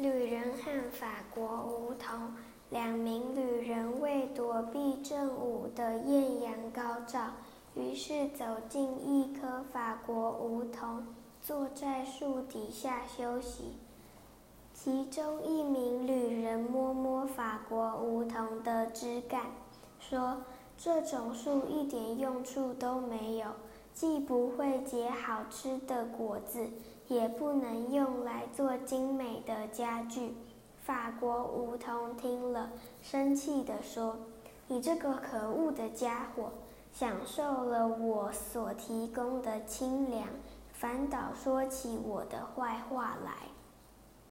[0.00, 2.32] 旅人和法国梧桐，
[2.70, 7.32] 两名旅人为躲避正午的艳阳高照，
[7.74, 11.06] 于是走进一棵法国梧桐，
[11.42, 13.74] 坐在树底下休息。
[14.72, 19.42] 其中一名旅人摸摸法国梧桐的枝干，
[19.98, 20.38] 说
[20.78, 23.48] ：“这种树一点用处都没有，
[24.00, 26.66] 既不会结好吃的果子。”
[27.10, 30.32] 也不能用来做精美的家具。
[30.84, 32.70] 法国梧桐听了，
[33.02, 34.16] 生气地说
[34.68, 36.52] ：“你这个可恶的家伙，
[36.92, 40.28] 享受了我所提供的清凉，
[40.72, 43.32] 反倒说起我的坏话来。”